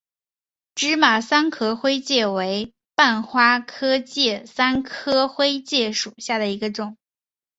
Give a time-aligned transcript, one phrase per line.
[0.73, 3.59] 芝麻三壳灰介为半花
[3.99, 6.97] 介科三壳灰介属下的一个种。